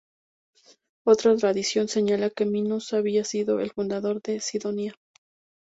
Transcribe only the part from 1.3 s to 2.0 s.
tradición